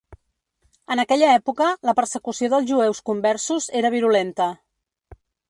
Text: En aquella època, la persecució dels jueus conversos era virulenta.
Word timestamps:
En 0.95 1.01
aquella 1.03 1.27
època, 1.41 1.67
la 1.89 1.95
persecució 1.99 2.49
dels 2.55 2.67
jueus 2.73 3.03
conversos 3.11 3.69
era 3.83 3.93
virulenta. 3.99 4.51